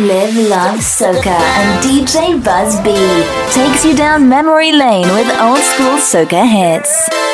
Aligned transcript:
Live 0.00 0.34
Love 0.48 0.78
Soca 0.80 1.26
and 1.26 1.84
DJ 1.84 2.42
Buzz 2.42 2.80
B 2.80 2.94
takes 3.52 3.84
you 3.84 3.94
down 3.94 4.26
memory 4.26 4.72
lane 4.72 5.06
with 5.08 5.28
old 5.38 5.58
school 5.58 5.98
soca 5.98 6.42
hits. 6.48 7.29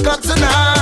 o'clock 0.00 0.20
tonight. 0.20 0.77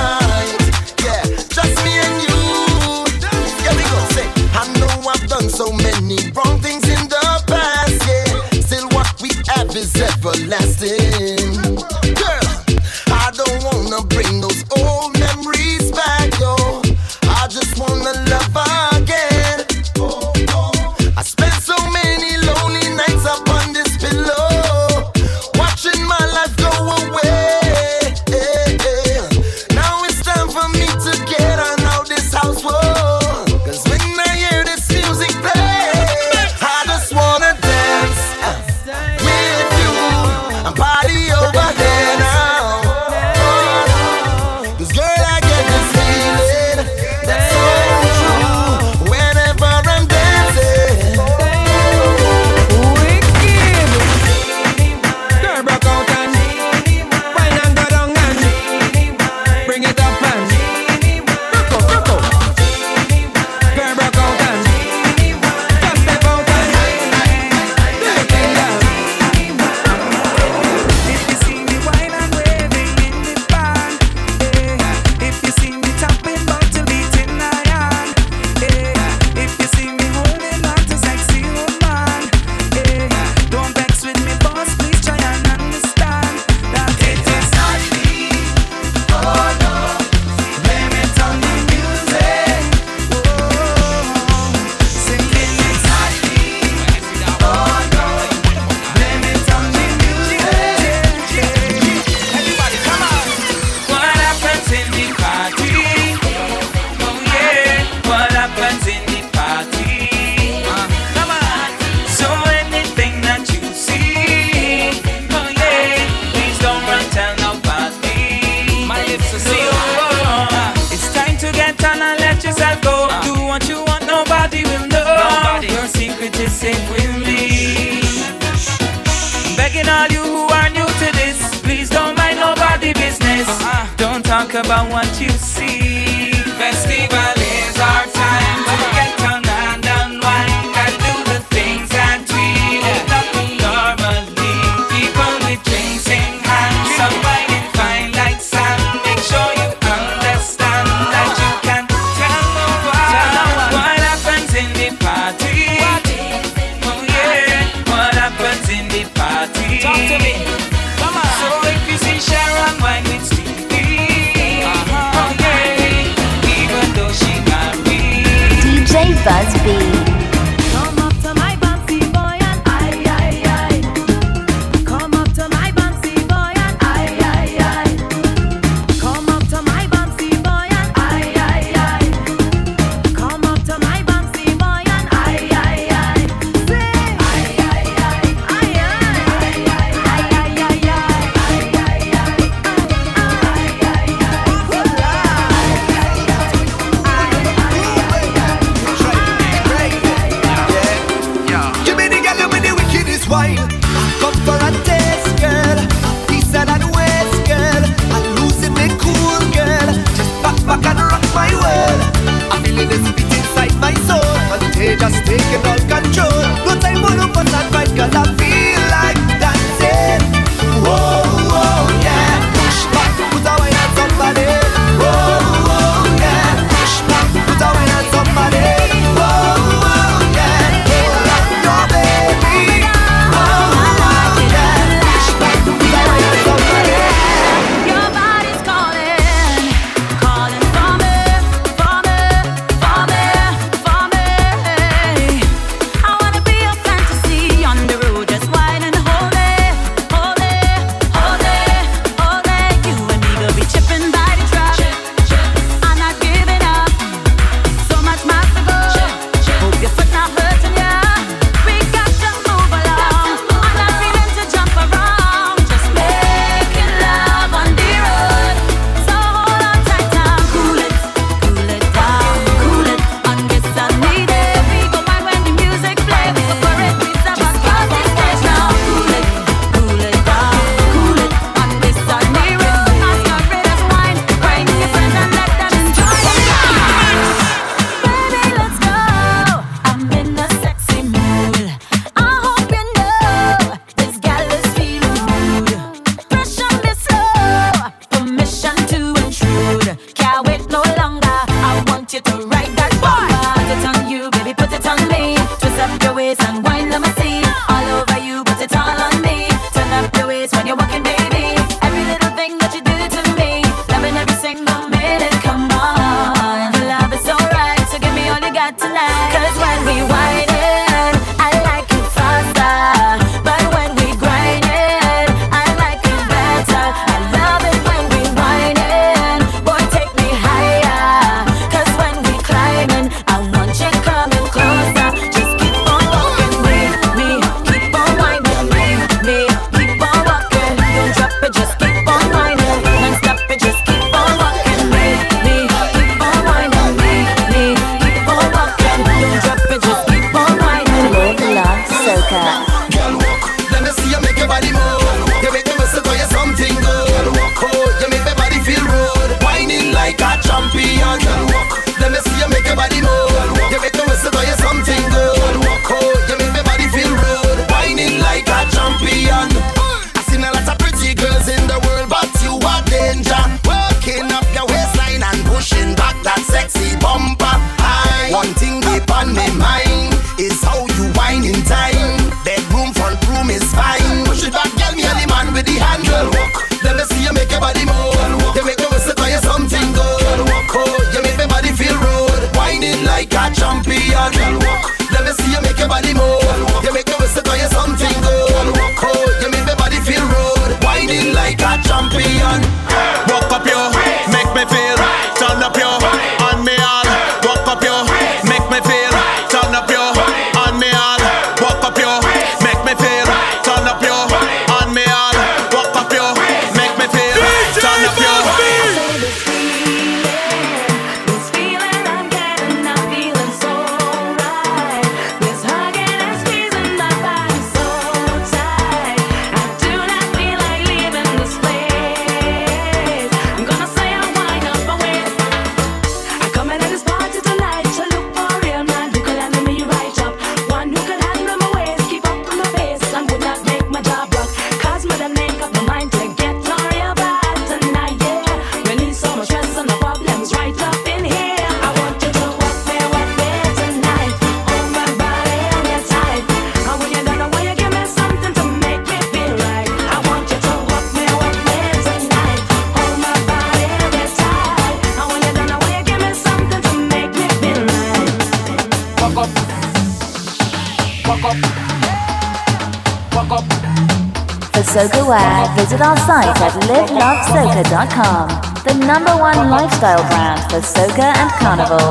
with 480.77 480.85
Soca 480.85 481.35
and 481.35 481.51
Carnival. 481.53 482.06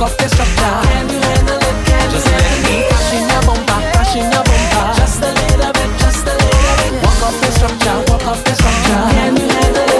off. 0.00 0.16
Can 0.16 1.08
you 1.10 1.20
handle 1.20 1.56
it? 1.56 1.76
Can 1.86 2.10
just 2.10 2.26
you 2.26 2.32
handle 2.32 2.70
it? 2.70 2.88
Your 3.30 3.42
bumper, 3.46 3.78
your 4.14 4.44
bumper. 4.46 4.86
Just 4.94 5.22
a 5.22 5.30
little 5.32 5.72
bit, 5.72 5.90
just 5.98 6.26
a 6.26 6.34
little 6.34 6.74
bit. 6.78 6.92
Walk 7.02 7.22
off 7.26 7.34
structure, 7.54 7.98
walk 8.06 8.26
off 8.26 8.38
structure. 8.46 9.02
Can 9.10 9.36
you 9.36 9.48
handle 9.48 9.88
it? 9.90 9.98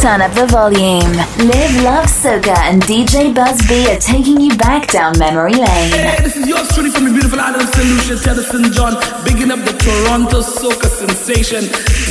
Turn 0.00 0.20
up 0.22 0.32
the 0.32 0.46
volume. 0.46 1.10
Live, 1.42 1.82
love, 1.82 2.06
soca, 2.06 2.56
and 2.70 2.82
DJ 2.82 3.34
Buzzbee 3.34 3.94
are 3.94 3.98
taking 3.98 4.40
you 4.40 4.56
back 4.56 4.86
down 4.88 5.18
memory 5.18 5.54
lane. 5.54 5.90
Hey, 5.90 6.22
this 6.22 6.36
is 6.36 6.46
yours 6.46 6.68
truly 6.72 6.90
from 6.90 7.04
the 7.04 7.10
beautiful 7.10 7.40
island 7.40 7.62
of 7.62 7.68
St. 7.74 7.88
Lucia, 7.88 8.14
Teddyson 8.14 8.72
John, 8.72 8.94
bigging 9.24 9.50
up 9.50 9.58
the 9.64 9.72
Toronto 9.72 10.40
soca 10.40 10.86
sensation, 10.86 11.64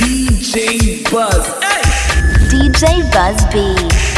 DJ 0.04 1.10
Buzz. 1.10 1.46
Hey! 1.64 1.80
DJ 2.52 3.02
Buzzbee. 3.10 4.17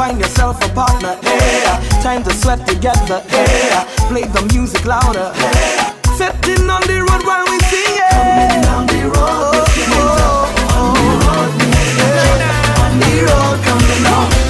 Find 0.00 0.18
yourself 0.18 0.56
a 0.64 0.68
partner, 0.70 1.14
hey. 1.20 1.62
Time 2.02 2.22
to 2.24 2.32
sweat 2.32 2.66
together, 2.66 3.20
hey. 3.28 3.84
Play 4.08 4.24
the 4.24 4.48
music 4.54 4.86
louder, 4.86 5.30
hey. 5.34 5.92
Sitting 6.16 6.70
on 6.70 6.80
the 6.86 7.04
road 7.06 7.22
while 7.22 7.44
we 7.44 7.58
sing, 7.68 7.96
yeah. 7.96 8.48
Coming 8.48 8.62
down 8.62 8.86
the 8.86 9.02
road, 9.04 9.20
oh, 9.20 9.68
oh, 9.92 10.56
oh, 10.72 10.88
on 10.88 10.96
the 10.96 11.16
road, 11.26 11.52
we 11.60 11.68
hey. 12.00 12.40
on 12.80 12.92
the 12.98 13.12
road, 13.28 13.62
coming 13.62 14.02
down. 14.02 14.49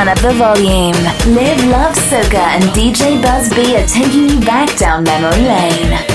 turn 0.00 0.08
up 0.08 0.18
the 0.20 0.32
volume. 0.32 0.96
Live, 1.34 1.62
love, 1.66 1.94
soca, 1.94 2.38
and 2.38 2.64
DJ 2.72 3.20
Buzz 3.20 3.50
B 3.50 3.76
are 3.76 3.86
taking 3.86 4.30
you 4.30 4.40
back 4.40 4.74
down 4.78 5.04
memory 5.04 5.42
lane. 5.42 6.09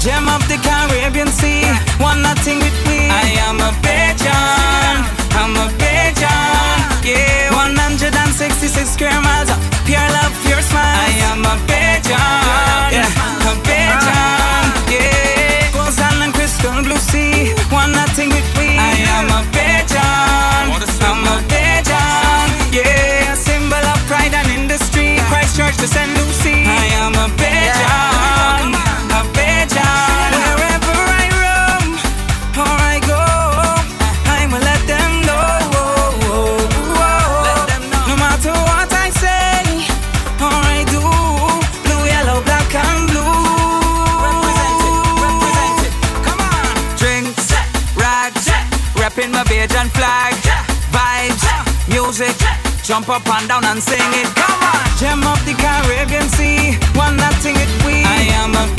Gem 0.00 0.28
of 0.28 0.46
the 0.48 0.56
Caribbean 0.62 1.28
Sea, 1.28 1.64
one 1.98 2.22
nothing 2.22 2.58
with 2.58 2.78
me. 2.86 3.10
I 3.10 3.34
am 3.46 3.58
a 3.60 3.70
pigeon, 3.82 5.04
I'm 5.34 5.58
a 5.58 5.66
pigeon, 5.76 6.30
166 7.52 8.88
square 8.88 9.20
miles, 9.20 9.50
pure 9.84 10.08
love, 10.16 10.32
pure 10.44 10.62
smile. 10.62 10.96
I 10.96 11.10
am 11.30 11.44
a 11.44 11.54
pigeon. 11.66 12.47
jump 52.98 53.10
up 53.10 53.28
and 53.28 53.48
down 53.48 53.64
and 53.64 53.80
sing 53.80 54.10
it. 54.14 54.26
Come 54.34 54.60
on, 54.60 54.98
gem 54.98 55.22
of 55.24 55.38
the 55.46 55.54
Caribbean 55.54 56.28
Sea, 56.30 56.76
one 56.98 57.16
sing 57.16 57.54
it 57.54 57.70
we. 57.84 58.02
I 58.02 58.26
am 58.42 58.56
a 58.56 58.77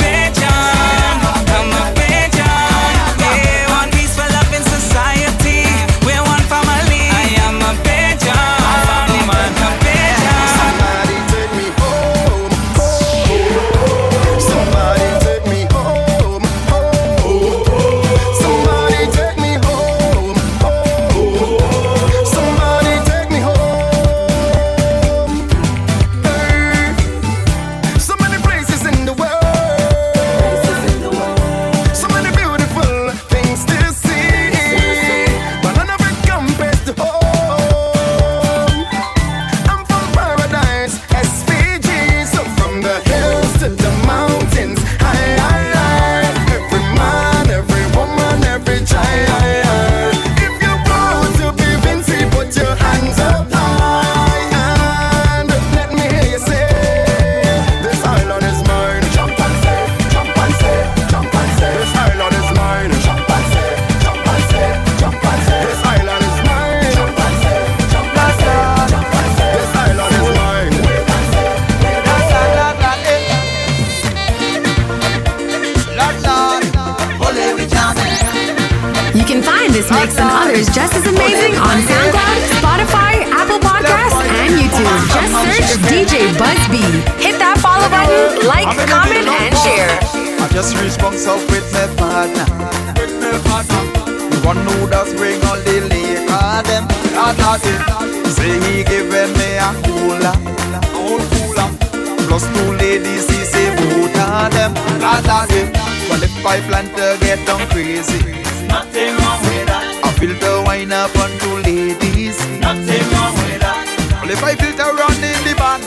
crazy. 108.02 108.32
Nothing 108.66 109.14
wrong 109.16 109.40
with 109.44 109.66
that. 109.68 110.00
I 110.04 110.12
filter 110.16 110.62
wine 110.64 110.92
up 110.92 111.14
on 111.16 111.30
two 111.40 111.56
ladies. 111.68 112.38
Nothing 112.60 113.04
wrong 113.12 113.34
with 113.44 113.60
that. 113.60 113.84
Well, 114.22 114.30
if 114.30 114.42
I 114.42 114.54
filter 114.56 114.90
run 114.96 115.16
in 115.20 115.40
the 115.44 115.54
van, 115.56 115.80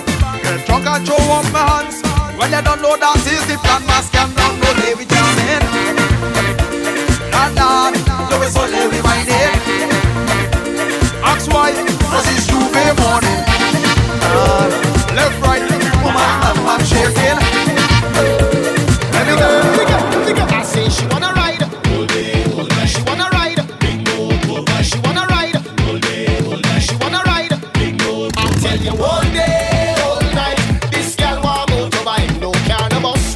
get 0.44 0.66
drunk 0.66 0.86
and 0.86 1.08
show 1.08 1.18
up 1.18 1.46
my 1.52 1.64
hands. 1.66 2.02
Well, 2.38 2.50
you 2.50 2.62
don't 2.62 2.82
know 2.82 2.98
that 2.98 3.26
is 3.26 3.46
the 3.50 3.58
plan. 3.62 3.82
Mask 3.90 4.14
and 4.16 4.34
down, 4.36 4.60
no 4.62 4.70
David 4.82 5.08
Jamin. 5.10 5.64
Not 7.34 7.50
that, 7.58 7.94
no, 8.30 8.36
it's 8.42 8.58
only 8.58 8.84
reminded. 8.94 9.58
Ask 11.24 11.50
why, 11.50 11.74
cause 12.12 12.28
it's 12.30 12.53
all 28.90 29.22
day, 29.32 29.96
all 30.04 30.22
night. 30.34 30.60
This 30.92 31.16
gal 31.16 31.42
want 31.44 31.70
motorbike, 31.70 32.40
no 32.40 32.52
car, 32.68 32.90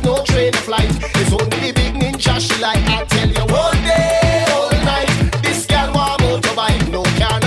no 0.04 0.24
train, 0.24 0.52
no 0.54 0.60
flight. 0.60 0.89
It's 1.16 1.32
only 1.32 1.60
the 1.60 1.72
big 1.74 1.93
ninja 1.93 2.39
she 2.39 2.60
like. 2.62 2.84
I 2.88 3.06
tell 3.06 3.30
you 3.30 3.56
all 3.56 3.72
day, 3.72 4.45
all 4.52 4.72
night. 4.84 5.10
This 5.41 5.66
gal 5.66 5.93
want 5.93 6.22
motorbike, 6.22 6.91
no 6.91 7.04
car, 7.20 7.39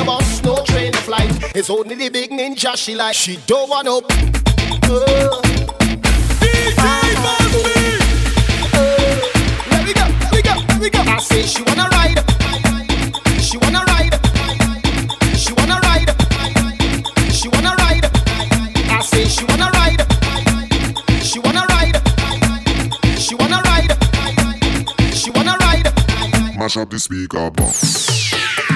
no 0.44 0.64
train, 0.64 0.92
no 0.92 0.98
flight. 1.00 1.30
It's 1.54 1.70
only 1.70 1.94
the 1.94 2.08
big 2.08 2.30
ninja 2.30 2.76
she 2.76 2.94
like. 2.94 3.14
She 3.14 3.38
don't 3.46 3.68
want 3.68 3.86
no. 3.86 3.98
Uh. 3.98 5.40
DJ 6.40 6.82
Bobby. 7.24 7.62
Uh. 8.74 8.80
Let 9.70 9.86
me 9.86 9.92
go, 9.92 10.04
let 10.22 10.32
me 10.34 10.42
go, 10.42 10.54
let 10.68 10.80
me 10.80 10.90
go. 10.90 11.00
I 11.00 11.18
say 11.20 11.42
she 11.42 11.62
wanna 11.62 11.88
ride. 11.88 12.19
mash 26.70 26.76
up 26.76 26.90
the 26.90 26.98
speaker 27.00 27.38
ah, 27.38 27.50
box. 27.50 28.69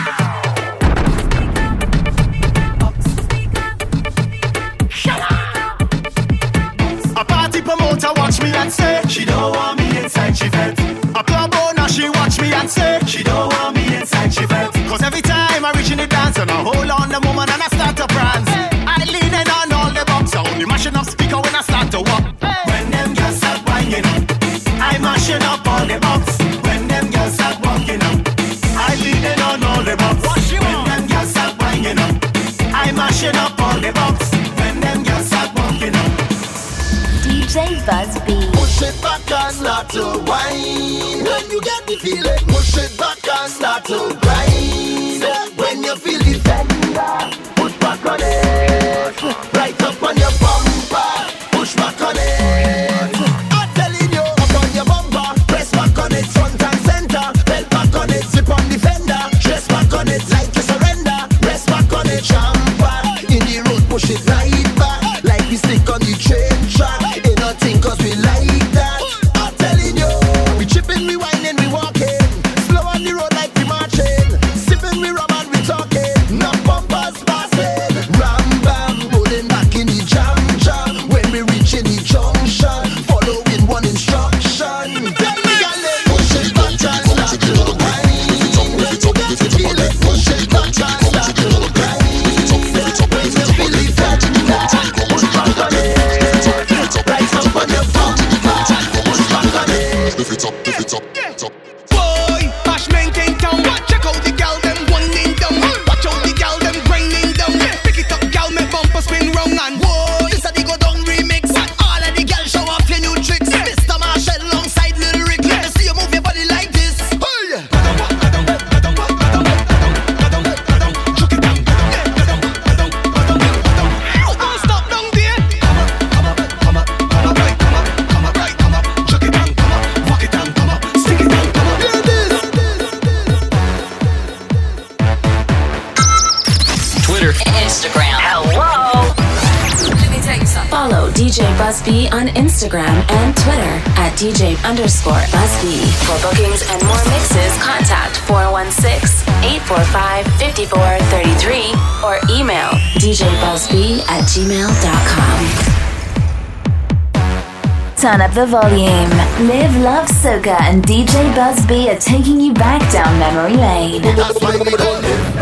turn 158.15 158.21
up 158.21 158.35
the 158.35 158.47
volume. 158.47 159.11
Live, 159.49 159.75
love, 159.83 160.07
soca, 160.07 160.57
and 160.69 160.85
DJ 160.85 161.35
Busby 161.35 161.91
are 161.91 161.99
taking 161.99 162.41
you 162.41 162.55
back 162.55 162.81
down 162.93 163.19
memory 163.19 163.57
lane. 163.57 164.03
Live 164.03 164.17
my 164.17 164.55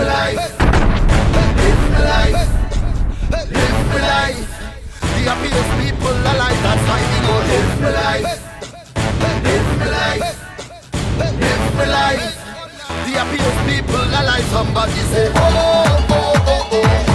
life. 0.08 0.40
Live 1.60 1.82
my 1.92 2.00
life. 2.04 2.48
Live 3.30 3.80
my 3.92 4.00
life. 4.08 4.40
The 5.00 5.20
happiest 5.28 5.72
people 5.80 6.16
alive. 6.32 6.60
That's 6.64 6.84
why 6.88 7.00
we 7.10 7.18
live 7.52 7.80
my 7.82 7.90
life. 8.00 8.28
Live 9.44 9.68
my 9.78 9.88
life. 9.98 10.28
Live 11.18 11.64
my 11.76 11.86
life. 11.98 12.24
The 13.04 13.12
happiest 13.20 13.58
people 13.68 14.06
alive. 14.18 14.46
Somebody 14.50 15.00
say, 15.12 15.26
oh, 15.34 15.40
oh, 16.08 16.44
oh, 16.46 16.68
oh. 16.72 17.11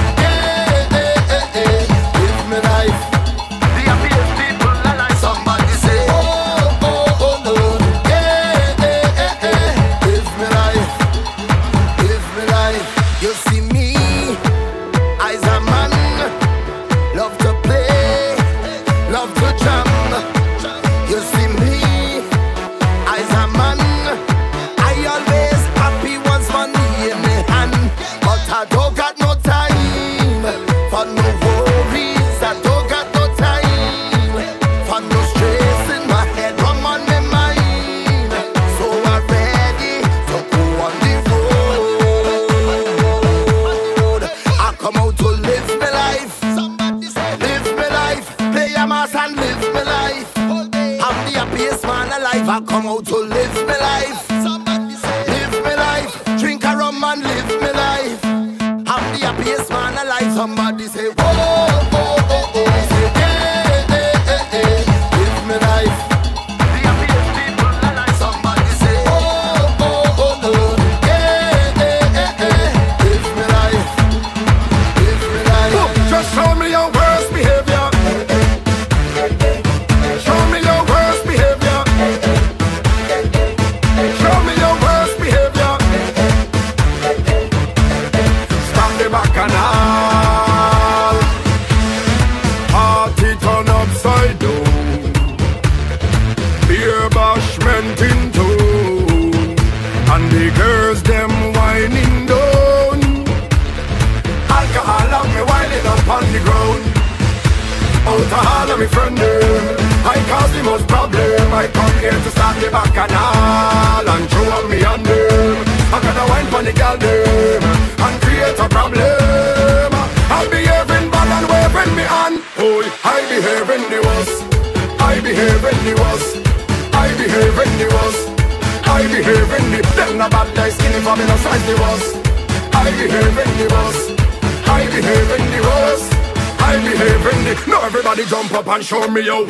me, 139.17 139.25
yo. 139.25 139.46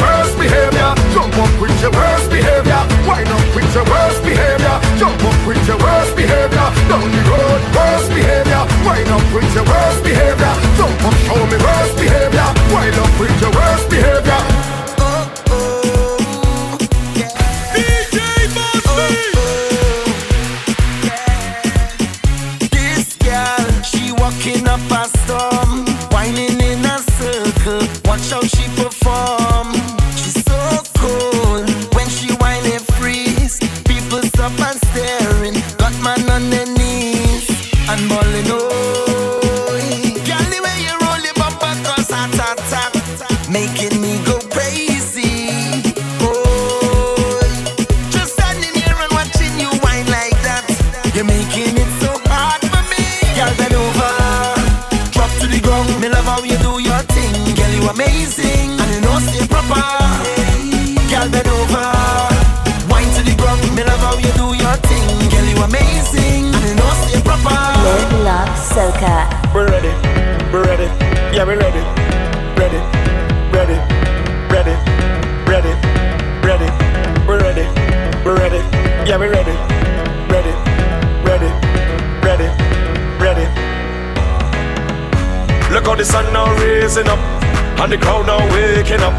And 87.87 87.95
the 87.95 88.03
crowd 88.03 88.27
now 88.27 88.43
waking 88.51 88.99
up. 88.99 89.15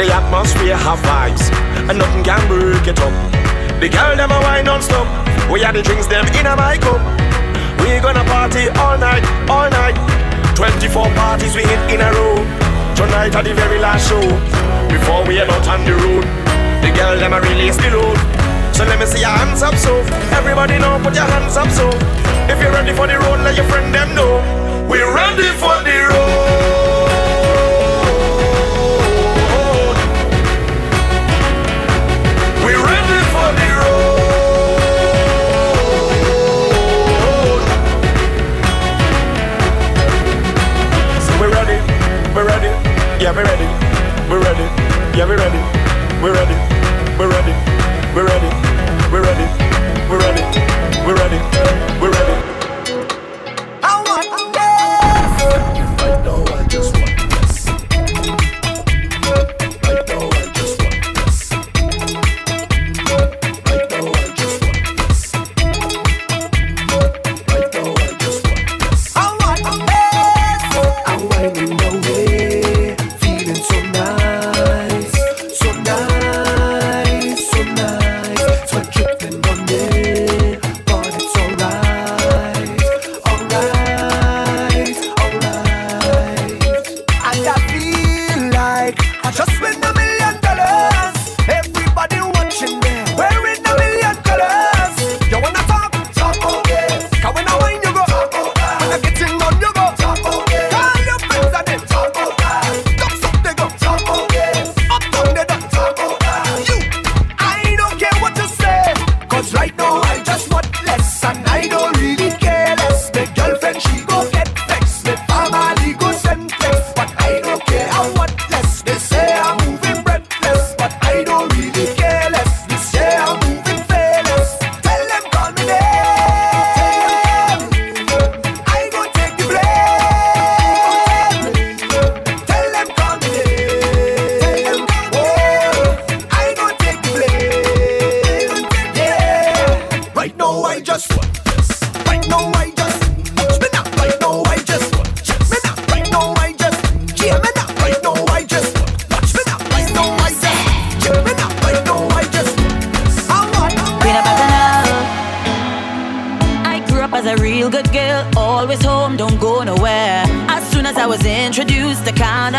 The 0.00 0.08
atmosphere 0.08 0.72
have 0.72 1.04
vibes, 1.04 1.52
and 1.84 2.00
nothing 2.00 2.24
can 2.24 2.40
break 2.48 2.88
it 2.88 2.96
up. 2.96 3.12
The 3.76 3.92
girl 3.92 4.16
them 4.16 4.32
a 4.32 4.40
wine 4.40 4.64
non-stop. 4.64 5.04
We 5.52 5.60
had 5.60 5.76
the 5.76 5.84
drinks 5.84 6.08
them 6.08 6.24
in 6.32 6.48
a 6.48 6.56
my 6.56 6.80
cup. 6.80 6.96
We 7.84 8.00
gonna 8.00 8.24
party 8.24 8.72
all 8.80 8.96
night, 8.96 9.20
all 9.52 9.68
night. 9.68 10.00
24 10.56 11.12
parties 11.12 11.52
we 11.52 11.60
hit 11.60 11.76
in 11.92 12.00
a 12.00 12.08
row. 12.08 12.40
Tonight 12.96 13.36
at 13.36 13.44
the 13.44 13.52
very 13.52 13.76
last 13.76 14.08
show. 14.08 14.24
Before 14.88 15.20
we 15.28 15.36
head 15.36 15.52
out 15.52 15.68
on 15.68 15.84
the 15.84 15.92
road, 15.92 16.24
the 16.80 16.96
girl 16.96 17.20
them 17.20 17.36
a 17.36 17.40
release 17.52 17.76
the 17.76 17.92
load. 17.92 18.16
So 18.72 18.88
let 18.88 18.96
me 18.96 19.04
see 19.04 19.20
your 19.20 19.28
hands 19.28 19.60
up, 19.60 19.76
so 19.76 20.00
everybody 20.32 20.80
know, 20.80 20.96
put 21.04 21.12
your 21.12 21.28
hands 21.28 21.60
up, 21.60 21.68
so 21.68 21.84
if 22.48 22.56
you're 22.64 22.72
ready 22.72 22.96
for 22.96 23.04
the 23.04 23.20
road, 23.20 23.44
let 23.44 23.60
your 23.60 23.68
friend 23.68 23.92
them 23.92 24.16
know. 24.16 24.40
We're 24.88 25.12
ready 25.12 25.52
for 25.60 25.76
the 25.84 26.00
road. 26.08 26.69
Yeah, 43.20 43.32
we 43.36 43.42
ready. 43.42 43.68
We 44.30 44.38
ready. 44.38 44.64
Yeah, 45.14 45.28
we 45.28 45.36
ready. 45.36 45.60
We 46.24 46.30
ready. 46.30 46.56
We 47.18 47.26
ready. 47.26 47.54
We 48.14 48.22
ready. 48.22 48.59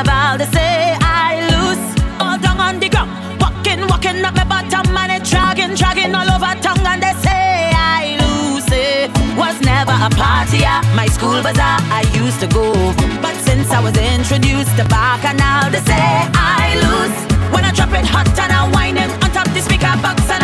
carnival, 0.03 0.37
they 0.37 0.51
say 0.51 0.97
I 1.01 1.47
lose. 1.51 1.83
All 2.19 2.37
down 2.37 2.59
on 2.59 2.79
the 2.79 2.89
ground, 2.89 3.11
walking, 3.39 3.87
walking 3.87 4.23
up 4.23 4.35
my 4.35 4.43
bottom, 4.43 4.95
and 4.95 5.11
it 5.11 5.23
dragging, 5.27 5.75
dragging 5.75 6.13
all 6.15 6.29
over 6.29 6.53
town. 6.61 6.85
and 6.85 7.01
they 7.01 7.13
say 7.21 7.71
I 7.73 8.17
lose. 8.21 8.65
It 8.71 9.11
was 9.37 9.59
never 9.61 9.91
a 9.91 10.09
partier, 10.09 10.81
my 10.95 11.07
school 11.07 11.41
bazaar 11.41 11.79
I 11.91 12.03
used 12.13 12.39
to 12.41 12.47
go. 12.47 12.73
But 13.21 13.35
since 13.35 13.71
I 13.71 13.79
was 13.81 13.97
introduced 13.97 14.75
to 14.77 14.85
Bacchanal, 14.85 15.71
they 15.71 15.81
say 15.81 16.09
I 16.33 16.75
lose. 16.83 17.17
When 17.53 17.65
I 17.65 17.71
drop 17.71 17.91
it 17.93 18.05
hot 18.05 18.27
and 18.39 18.51
I 18.51 18.69
whine 18.71 18.97
it 18.97 19.09
on 19.23 19.29
top 19.31 19.47
the 19.53 19.61
speaker 19.61 19.95
box 20.01 20.21
and 20.29 20.40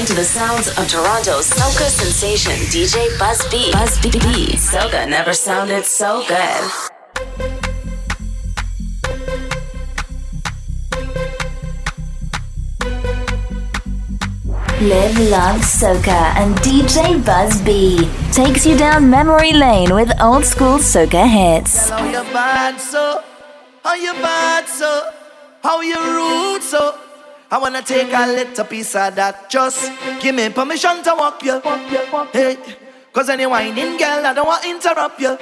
taking 0.00 0.14
to 0.14 0.20
the 0.20 0.24
sounds 0.24 0.68
of 0.78 0.88
Toronto's 0.88 1.50
soca 1.50 1.88
sensation, 1.88 2.52
DJ 2.72 3.18
Buzz 3.18 3.46
B. 3.50 3.70
Buzz 3.72 4.00
B. 4.00 4.10
B. 4.10 4.56
Soca 4.56 5.08
never 5.08 5.34
sounded 5.34 5.84
so 5.84 6.24
good. 6.26 6.62
Live 14.80 15.18
Love 15.28 15.60
Soca 15.60 16.34
and 16.40 16.56
DJ 16.58 17.22
Buzz 17.24 17.60
B 17.60 18.08
takes 18.32 18.64
you 18.64 18.78
down 18.78 19.10
memory 19.10 19.52
lane 19.52 19.94
with 19.94 20.10
old 20.20 20.46
school 20.46 20.78
soca 20.78 21.28
hits. 21.28 21.90
How 21.90 22.06
you 22.06 22.22
bad 22.32 22.80
so? 22.80 23.22
How 23.84 23.94
you 23.94 24.12
bad 24.14 24.66
so? 24.66 25.10
How 25.62 25.82
you 25.82 25.96
rude 25.96 26.62
so? 26.62 27.09
I 27.52 27.58
wanna 27.58 27.82
take 27.82 28.12
a 28.12 28.26
little 28.26 28.64
piece 28.64 28.94
of 28.94 29.14
that. 29.16 29.50
Just 29.50 29.90
give 30.20 30.34
me 30.34 30.48
permission 30.50 31.02
to 31.02 31.14
walk 31.18 31.42
you. 31.42 31.60
Hey, 32.32 32.56
cause 33.12 33.28
any 33.28 33.44
whining 33.44 33.96
girl, 33.98 34.24
I 34.24 34.32
don't 34.32 34.46
want 34.46 34.62
to 34.62 34.70
interrupt 34.70 35.20
you. 35.20 35.36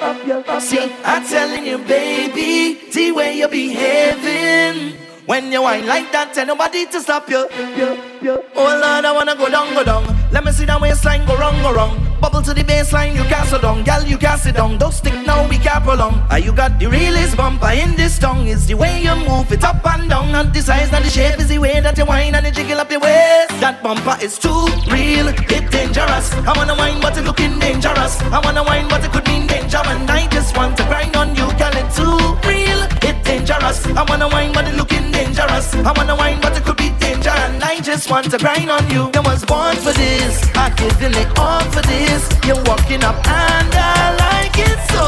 See, 0.61 0.91
I'm 1.05 1.27
telling 1.27 1.67
you, 1.67 1.79
baby, 1.79 2.81
the 2.91 3.13
way 3.13 3.37
you're 3.37 3.49
behaving. 3.49 4.97
When 5.27 5.53
you 5.53 5.61
whine 5.61 5.87
like 5.87 6.11
that, 6.13 6.33
tell 6.33 6.47
nobody 6.47 6.87
to 6.87 7.01
stop 7.03 7.29
you. 7.29 7.47
Oh 7.53 8.79
Lord, 8.81 9.05
I 9.05 9.13
wanna 9.13 9.37
go 9.37 9.51
down, 9.51 9.75
go 9.75 9.85
down. 9.85 10.05
Let 10.33 10.45
me 10.45 10.53
see 10.53 10.65
that 10.65 10.81
waistline 10.81 11.27
go 11.27 11.37
wrong, 11.37 11.61
go 11.61 11.75
wrong. 11.75 12.08
Bubble 12.21 12.43
to 12.43 12.53
the 12.53 12.63
baseline, 12.63 13.15
you 13.15 13.23
can't 13.25 13.49
sit 13.49 13.63
down. 13.63 13.85
Girl, 13.85 14.03
you 14.03 14.19
can't 14.19 14.41
sit 14.41 14.57
down. 14.57 14.77
Don't 14.79 14.93
stick 14.93 15.15
now, 15.25 15.49
we 15.49 15.57
can't 15.59 15.85
prolong. 15.85 16.21
Ah, 16.31 16.37
you 16.37 16.53
got 16.53 16.79
the 16.79 16.87
realest 16.87 17.37
bumper 17.37 17.71
in 17.71 17.95
this 17.95 18.19
tongue. 18.19 18.49
Is 18.49 18.67
the 18.67 18.75
way 18.75 19.03
you 19.03 19.15
move 19.29 19.53
it 19.53 19.63
up 19.63 19.87
and 19.87 20.11
down. 20.11 20.33
Not 20.33 20.53
the 20.53 20.61
size, 20.61 20.91
not 20.91 21.03
the 21.05 21.11
shape, 21.11 21.39
is 21.39 21.49
the 21.49 21.59
way 21.59 21.81
that 21.81 21.97
you 21.97 22.05
whine 22.05 22.35
and 22.35 22.45
you 22.47 22.53
jiggle 22.53 22.81
up 22.81 22.91
your 22.91 23.01
waist. 23.01 23.61
That 23.61 23.83
bumper 23.83 24.17
is 24.21 24.37
too 24.39 24.67
real, 24.91 25.29
it 25.29 25.71
dangerous. 25.71 26.33
I 26.33 26.53
wanna 26.57 26.75
whine, 26.75 27.01
but 27.01 27.17
it 27.17 27.25
looking 27.25 27.59
dangerous. 27.61 28.21
I 28.23 28.41
wanna 28.45 28.65
whine, 28.65 28.89
but 28.89 29.05
it 29.05 29.13
could 29.13 29.27
mean 29.29 29.47
danger. 29.47 29.81
And 29.85 30.11
I 30.11 30.27
just 30.29 30.57
want 30.57 30.77
to 30.79 30.85
grind 30.85 31.15
on 31.15 31.37
you, 31.37 31.47
girl, 31.55 31.77
it's 31.77 31.97
too 31.97 32.19
real, 32.49 32.81
dangerous. 33.29 33.79
I 34.01 34.03
wanna 34.09 34.29
wine, 34.29 34.53
but 34.53 34.67
it 34.67 34.75
looking 34.75 35.13
dangerous. 35.13 35.67
I 35.89 35.93
wanna 35.97 36.17
wine, 36.17 36.41
but 36.41 36.57
it 36.57 36.65
could 36.65 36.79
be 36.79 36.91
danger. 37.05 37.35
And 37.45 37.63
I 37.63 37.81
just 37.81 38.11
want 38.11 38.31
to 38.33 38.39
grind 38.39 38.71
on 38.71 38.85
you. 38.91 39.03
You 39.15 39.23
was 39.31 39.45
born 39.45 39.77
for 39.77 39.93
this. 39.93 40.35
I 40.57 40.71
giving 40.81 41.15
it 41.23 41.31
all 41.39 41.65
for 41.75 41.83
this. 41.93 42.23
You're 42.47 42.63
walking 42.71 43.05
up 43.05 43.19
and 43.29 43.73
I 43.75 44.03
like 44.25 44.57
it 44.71 44.79
so. 44.95 45.05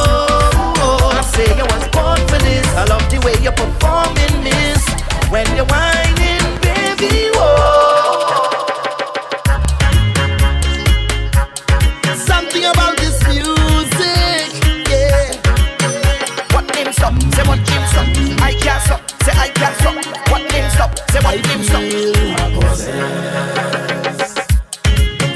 I 1.19 1.23
say 1.35 1.49
you 1.61 1.67
was 1.75 1.85
born 1.97 2.21
for 2.31 2.41
this. 2.49 2.67
I 2.81 2.85
love 2.93 3.05
the 3.13 3.19
way 3.25 3.35
you're 3.45 3.59
performing 3.65 4.37
this. 4.49 4.83
When 5.33 5.47
you're 5.57 5.71
whining, 5.73 6.47
baby, 6.67 7.31
stop? 18.05 18.43
I 18.43 18.55
can't 18.55 18.83
stop. 18.83 19.01
Say 19.23 19.33
I 19.33 19.49
can't 19.49 19.77
stop. 19.77 19.95
What 20.31 20.43
name 20.53 20.71
stop? 20.71 20.99
Say 21.11 21.21
what 21.21 21.37
name 21.47 21.65
stop? 21.65 21.83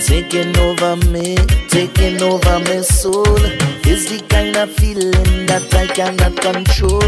Taking 0.06 0.56
over 0.58 0.96
me, 1.10 1.36
taking 1.68 2.22
over 2.22 2.58
my 2.60 2.80
soul 2.82 3.36
is 3.86 4.08
the 4.08 4.24
kind 4.28 4.56
of 4.56 4.70
feeling 4.76 5.46
that 5.46 5.74
I 5.74 5.86
cannot 5.86 6.36
control. 6.36 7.02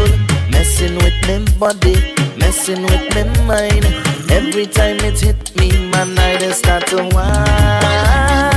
Messing 0.51 0.95
with 0.95 1.27
me 1.27 1.45
body, 1.57 1.95
messing 2.37 2.81
with 2.81 3.15
me 3.15 3.23
mind. 3.45 3.85
Every 4.29 4.65
time 4.65 4.97
it 5.01 5.19
hit 5.19 5.55
me, 5.57 5.71
man, 5.91 6.17
I 6.17 6.37
just 6.37 6.59
start 6.59 6.87
to 6.87 7.03
whine. 7.13 8.56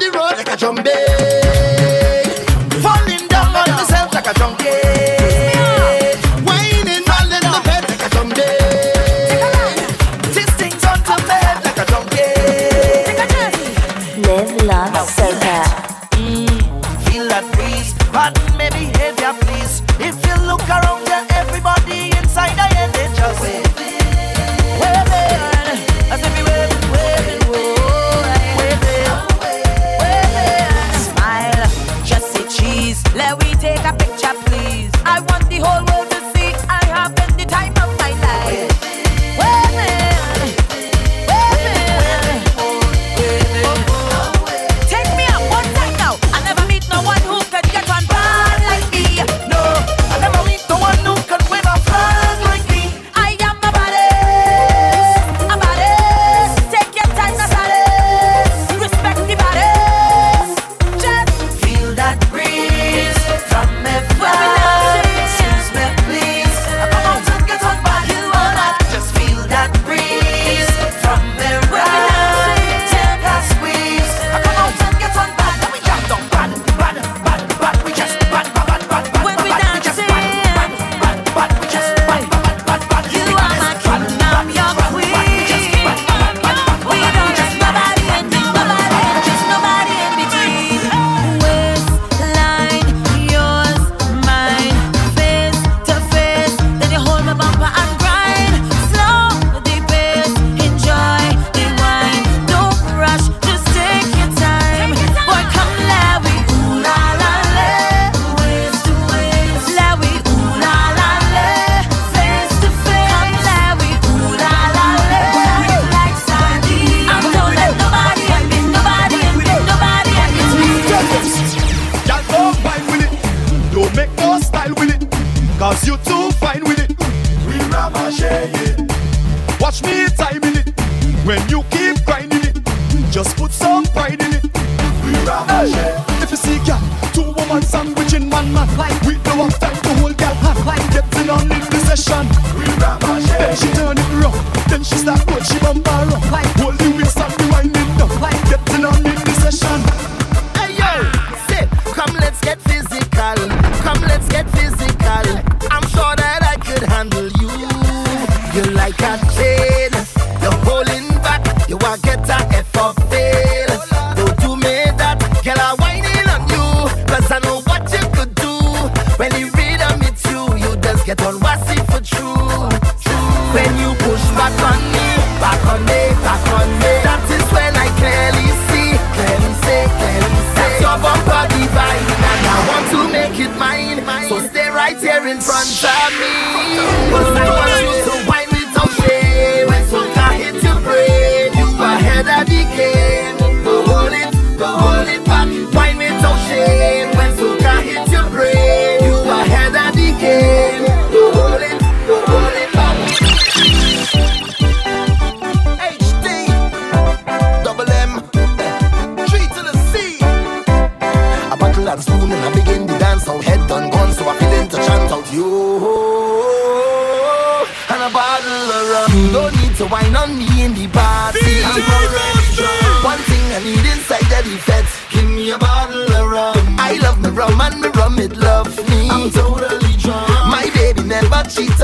the 0.00 0.10
road 0.12 0.36
like 0.36 0.50
a 0.50 0.56
drum 0.56 0.76
beat. 0.76 1.19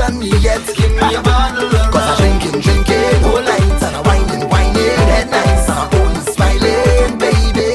On 0.07 0.19
me 0.19 0.29
yet. 0.39 0.61
Give 0.75 0.91
me 0.91 1.15
a 1.15 1.21
bottle 1.21 1.67
of. 1.67 1.91
Cause 1.91 2.07
I 2.07 2.15
drinking, 2.17 2.61
drinking, 2.61 3.21
whole 3.23 3.41
night 3.41 3.83
and 3.83 3.95
I'm 3.95 4.03
whining, 4.03 4.49
whining, 4.49 4.99
head 5.11 5.29
nice 5.29 5.69
and 5.69 5.79
I'm 5.79 5.93
only 6.01 6.21
smiling, 6.33 7.17
baby. 7.19 7.69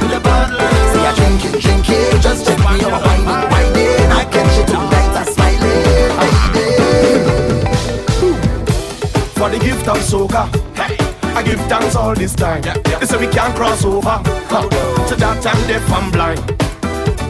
With 0.00 0.18
a 0.18 0.20
bottle, 0.22 0.58
see 0.90 1.04
I'm 1.08 1.14
drinking, 1.20 1.60
drinking, 1.60 2.20
just 2.20 2.46
check 2.46 2.58
me 2.58 2.84
out, 2.84 3.02
whining, 3.04 3.42
whining. 3.52 4.08
I 4.18 4.24
catch 4.32 4.52
you 4.58 4.64
tonight, 4.72 5.12
I'm 5.20 5.26
smiling, 5.34 5.82
baby. 6.54 6.80
for 9.38 9.48
the 9.48 9.58
gift 9.58 9.88
of 9.88 9.98
soca. 9.98 10.44
I 11.36 11.42
give 11.42 11.60
thanks 11.68 11.94
all 11.96 12.14
this 12.14 12.34
time. 12.34 12.62
They 12.62 13.06
say 13.06 13.18
we 13.18 13.28
can't 13.28 13.54
cross 13.54 13.84
over. 13.84 14.20
Huh. 14.52 14.68
To 15.08 15.14
that 15.16 15.42
time, 15.42 15.66
deaf 15.66 15.90
and 15.90 16.12
blind. 16.12 16.38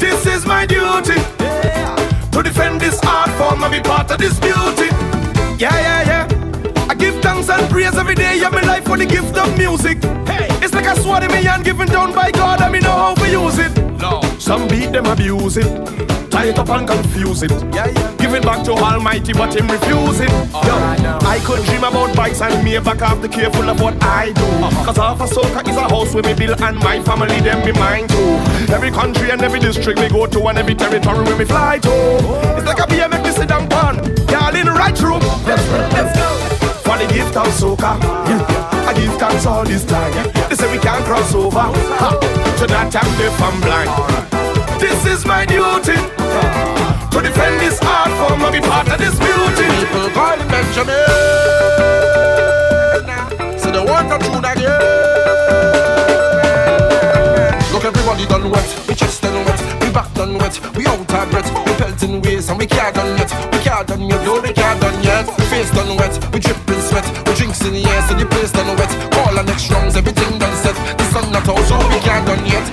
This 0.01 0.27
is 0.27 0.47
my 0.47 0.67
duty 0.67 1.40
to 2.43 2.49
defend 2.49 2.81
this 2.81 2.99
art 3.05 3.31
form 3.31 3.63
and 3.63 3.73
be 3.73 3.81
part 3.81 4.11
of 4.11 4.19
this 4.19 4.39
beauty. 4.41 4.89
Yeah, 5.59 5.77
yeah, 5.87 6.03
yeah. 6.11 6.87
I 6.89 6.95
give 6.95 7.21
thanks 7.21 7.49
and 7.49 7.69
praise 7.71 7.97
every 7.97 8.15
day 8.15 8.43
of 8.43 8.53
my 8.53 8.63
life 8.63 8.85
for 8.85 8.97
the 8.97 9.07
gift 9.07 9.37
of 9.37 9.57
music. 9.59 10.03
Hey, 10.27 10.49
it's 10.63 10.73
like 10.73 10.87
a 10.87 10.97
sword 11.01 11.23
in 11.23 11.31
me 11.33 11.43
hand 11.45 11.65
given 11.65 11.89
down 11.89 12.15
by 12.15 12.31
God, 12.31 12.61
and 12.63 12.73
me 12.73 12.81
know 12.81 12.93
how 12.93 13.15
to 13.15 13.29
use 13.29 13.59
it. 13.59 13.73
No, 13.99 14.21
some 14.39 14.69
beat 14.69 14.93
them 14.93 15.07
abuse 15.07 15.59
it, 15.59 15.67
tie 16.31 16.47
it 16.47 16.59
up 16.59 16.69
and 16.71 16.87
confuse 16.87 17.43
it. 17.43 17.51
Yeah, 17.75 17.87
yeah. 17.89 18.17
Give 18.17 18.35
it 18.35 18.43
back 18.43 18.65
to 18.65 18.73
Almighty, 18.73 19.33
but 19.33 19.55
him 19.55 19.69
refuse 19.69 20.21
it. 20.21 20.31
Yo, 20.31 20.75
I 21.27 21.41
could 21.45 21.65
dream 21.67 21.85
about 21.85 22.15
bikes 22.17 22.41
and 22.41 22.65
me 22.65 22.79
back 22.79 23.03
off 23.03 23.21
the 23.21 23.29
careful 23.29 23.69
of 23.69 23.81
what 23.81 24.03
I 24.03 24.33
do. 24.33 24.43
Uh-huh. 24.43 24.85
Cause 24.85 24.97
half 24.97 25.21
a 25.21 25.25
soca 25.25 25.69
is 25.69 25.77
a 25.77 25.89
house 25.89 26.15
where 26.15 26.23
me 26.23 26.35
build 26.35 26.61
and 26.61 26.79
my 26.79 27.03
family 27.03 27.41
them 27.41 27.65
be 27.65 27.73
mine 27.73 28.07
too. 28.09 28.39
Every 28.73 28.91
country 28.91 29.31
and 29.31 29.43
every 29.43 29.61
district 29.61 29.99
we 29.99 30.09
go 30.09 30.27
to 30.27 30.49
and 30.49 30.59
every 30.59 30.75
territory 30.75 31.25
where 31.25 31.37
we 31.37 31.45
fly 31.45 31.79
to. 31.81 31.91
It's 32.57 32.67
like 32.67 32.79
a 32.79 32.87
BMX 32.87 33.25
me 33.25 33.31
sit 33.33 33.49
down 33.49 33.69
pan. 33.69 33.97
Y'all 34.31 34.55
in 34.55 34.67
the 34.67 34.73
right 34.73 34.99
room. 35.01 35.21
Let's 35.45 35.65
go, 35.67 35.79
let's 35.97 36.17
go. 36.17 36.29
For 36.87 36.97
the 36.99 37.07
gift 37.13 37.37
of 37.37 37.47
soca, 37.49 38.01
yeah. 38.29 38.87
I 38.89 38.95
give 38.95 39.15
thanks 39.19 39.47
all 39.47 39.65
this 39.65 39.85
time. 39.85 40.13
They 40.49 40.57
say 40.57 40.71
we 40.73 40.79
can't 40.79 41.05
cross 41.05 41.35
over. 41.35 41.59
Ha. 41.59 42.19
To 42.59 42.67
that 42.67 42.93
time 42.93 43.19
they 43.19 43.31
from 43.37 43.61
blind. 43.61 44.30
This 44.81 45.05
is 45.05 45.27
my 45.27 45.45
duty. 45.45 45.93
To 47.13 47.21
defend 47.21 47.61
this 47.61 47.79
art 47.83 48.11
form 48.17 48.43
and 48.43 48.53
be 48.53 48.61
part 48.61 48.89
of 48.89 48.99
this 48.99 49.19
beauty. 49.19 49.69
People 49.77 50.09
call 50.17 50.39
him 50.39 50.49
Benjamin. 50.49 50.97
So 53.61 53.71
they 53.71 53.85
want 53.85 54.11
a 54.11 54.19
tune 54.25 54.43
again. 54.43 54.81
Look, 57.73 57.85
everybody 57.85 58.25
done 58.27 58.51
wet. 58.51 58.85
We 58.89 58.95
chest 58.95 59.21
done 59.21 59.45
wet. 59.45 59.61
We 59.83 59.93
back 59.93 60.13
done 60.15 60.39
wet. 60.39 60.59
We 60.75 60.87
out 60.87 60.99
of 60.99 61.31
breath. 61.31 61.51
We 61.67 61.73
pelting 61.77 62.23
waist 62.23 62.49
and 62.49 62.59
we 62.59 62.67
can't 62.67 62.95
done 62.95 63.19
yet. 63.19 63.31
We 63.53 63.59
can't 63.59 63.87
done 63.87 64.09
yet. 64.09 64.25
No, 64.25 64.41
we 64.41 64.53
can't 64.55 64.81
done 64.81 65.03
yet. 65.05 65.27
Face 65.51 65.71
done 65.73 65.97
wet. 65.99 66.17
We 66.33 66.41
dripping 66.41 66.81
sweat. 66.89 67.05
We 67.29 67.35
drinks 67.35 67.61
in 67.67 67.75
the 67.75 67.85
air, 67.85 68.03
so 68.09 68.15
the 68.15 68.25
place 68.25 68.53
done 68.53 68.75
wet. 68.79 68.91
Call 69.13 69.37
our 69.37 69.45
next 69.45 69.71
rounds, 69.71 69.97
everything 69.97 70.39
done 70.39 70.57
set. 70.57 70.75
The 70.97 71.05
sun 71.13 71.31
not 71.33 71.47
out, 71.49 71.61
so 71.69 71.77
we 71.89 72.01
can't 72.01 72.27
done 72.27 72.47
yet. 72.47 72.65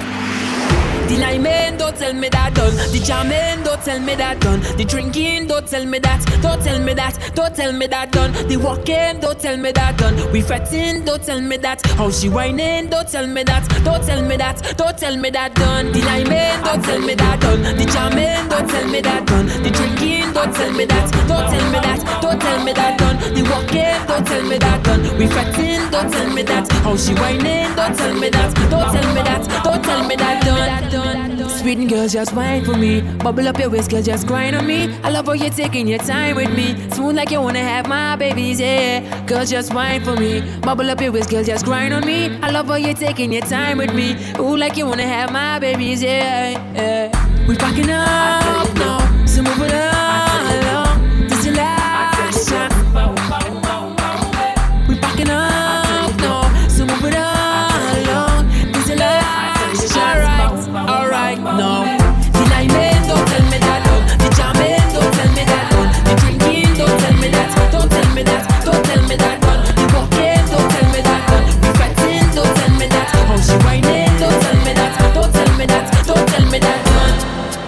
The 1.07 1.17
liming, 1.19 1.77
don't 1.77 1.95
tell 1.95 2.13
me 2.13 2.29
that 2.29 2.53
done. 2.53 2.75
The 2.75 2.99
jamming, 3.03 3.63
don't 3.63 3.81
tell 3.81 3.99
me 3.99 4.15
that 4.15 4.39
done. 4.41 4.59
The 4.77 4.85
drinking, 4.85 5.47
don't 5.47 5.67
tell 5.67 5.85
me 5.85 5.99
that. 5.99 6.25
Don't 6.41 6.61
tell 6.61 6.79
me 6.81 6.93
that. 6.93 7.31
Don't 7.35 7.55
tell 7.55 7.71
me 7.71 7.87
that 7.87 8.11
done. 8.11 8.31
The 8.47 8.57
walking, 8.57 9.19
don't 9.19 9.39
tell 9.39 9.57
me 9.57 9.71
that 9.71 9.97
done. 9.97 10.31
We 10.31 10.41
fretting, 10.41 11.05
don't 11.05 11.23
tell 11.23 11.41
me 11.41 11.57
that. 11.57 11.85
How 11.97 12.09
she 12.09 12.29
whining, 12.29 12.89
don't 12.89 13.07
tell 13.07 13.27
me 13.27 13.43
that. 13.43 13.67
Don't 13.83 14.03
tell 14.03 14.21
me 14.21 14.37
that. 14.37 14.75
Don't 14.77 14.97
tell 14.97 15.15
me 15.17 15.29
that 15.29 15.55
done. 15.55 15.91
The 15.91 16.01
liming, 16.01 16.63
don't 16.63 16.83
tell 16.83 16.99
me 16.99 17.13
that 17.15 17.39
done. 17.39 17.61
The 17.61 17.85
jamming, 17.85 18.49
don't 18.49 18.69
tell 18.69 18.87
me 18.89 19.01
that 19.01 19.25
done. 19.27 19.47
The 19.47 19.69
drinking, 19.69 20.16
don't 20.37 20.53
tell 20.53 20.71
me 20.71 20.85
that. 20.85 21.11
Don't 21.27 21.49
tell 21.49 21.71
me 21.71 21.79
that. 21.79 22.21
Don't 22.21 22.39
tell 22.39 22.63
me 22.63 22.73
that 22.73 22.99
done. 22.99 23.17
The 23.33 23.41
walking, 23.49 24.07
don't 24.07 24.25
tell 24.25 24.43
me 24.43 24.57
that 24.59 24.83
done. 24.83 25.01
We 25.17 25.25
fretting, 25.27 25.89
don't 25.89 26.11
tell 26.11 26.29
me 26.31 26.43
that. 26.43 26.71
How 26.85 26.95
she 26.95 27.13
whining, 27.15 27.75
don't 27.75 27.95
tell 27.97 28.13
me 28.13 28.29
that. 28.29 28.53
Don't 28.69 28.91
tell 28.93 29.13
me 29.15 29.21
that. 29.21 29.63
Don't 29.63 29.83
tell 29.83 30.07
me 30.07 30.15
that 30.15 30.43
done. 30.91 31.49
Sweet 31.49 31.89
girls, 31.89 32.13
just 32.13 32.33
wine 32.33 32.63
for 32.63 32.77
me. 32.77 33.01
Bubble 33.01 33.47
up 33.47 33.57
your 33.57 33.69
waist, 33.69 33.89
girl, 33.89 34.01
just 34.01 34.27
grind 34.27 34.55
on 34.55 34.67
me. 34.67 34.93
I 35.03 35.09
love 35.09 35.25
how 35.25 35.33
you're 35.33 35.49
taking 35.49 35.87
your 35.87 35.99
time 35.99 36.35
with 36.35 36.53
me. 36.55 36.75
Smooth 36.91 37.15
like 37.15 37.31
you 37.31 37.41
wanna 37.41 37.59
have 37.59 37.87
my 37.87 38.15
babies, 38.15 38.59
yeah. 38.59 39.25
Girls, 39.25 39.49
just 39.49 39.73
wine 39.73 40.03
for 40.03 40.15
me. 40.15 40.41
Bubble 40.61 40.89
up 40.89 41.01
your 41.01 41.11
waist, 41.11 41.31
girl, 41.31 41.43
just 41.43 41.65
grind 41.65 41.93
on 41.93 42.05
me. 42.05 42.37
I 42.43 42.51
love 42.51 42.67
how 42.67 42.75
you're 42.75 42.93
taking 42.93 43.33
your 43.33 43.41
time 43.41 43.79
with 43.79 43.93
me. 43.93 44.15
Ooh, 44.39 44.55
like 44.55 44.77
you 44.77 44.85
wanna 44.85 45.07
have 45.07 45.31
my 45.31 45.57
babies, 45.57 46.03
yeah. 46.03 46.51
yeah. 46.75 47.47
We 47.47 47.55
packing 47.55 47.89
up 47.89 48.73
now, 48.75 49.25
so 49.25 49.41
move 49.41 49.61
it 49.63 49.73
along. 49.73 49.86